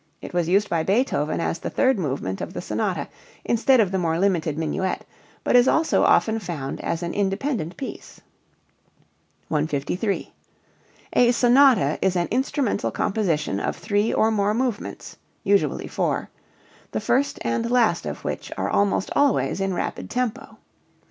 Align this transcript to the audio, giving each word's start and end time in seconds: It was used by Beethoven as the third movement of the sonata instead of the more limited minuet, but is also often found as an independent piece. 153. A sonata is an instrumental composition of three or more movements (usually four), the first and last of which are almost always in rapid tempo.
It 0.19 0.33
was 0.33 0.49
used 0.49 0.67
by 0.67 0.81
Beethoven 0.81 1.39
as 1.39 1.59
the 1.59 1.69
third 1.69 1.99
movement 1.99 2.41
of 2.41 2.53
the 2.55 2.59
sonata 2.59 3.07
instead 3.45 3.79
of 3.79 3.91
the 3.91 3.99
more 3.99 4.17
limited 4.17 4.57
minuet, 4.57 5.05
but 5.43 5.55
is 5.55 5.67
also 5.67 6.01
often 6.03 6.39
found 6.39 6.81
as 6.83 7.03
an 7.03 7.13
independent 7.13 7.77
piece. 7.77 8.19
153. 9.49 10.33
A 11.13 11.31
sonata 11.31 11.99
is 12.01 12.15
an 12.15 12.29
instrumental 12.31 12.89
composition 12.89 13.59
of 13.59 13.75
three 13.75 14.11
or 14.11 14.31
more 14.31 14.55
movements 14.55 15.17
(usually 15.43 15.85
four), 15.85 16.31
the 16.93 16.99
first 16.99 17.37
and 17.43 17.69
last 17.69 18.07
of 18.07 18.23
which 18.25 18.51
are 18.57 18.71
almost 18.71 19.11
always 19.15 19.61
in 19.61 19.71
rapid 19.71 20.09
tempo. 20.09 20.57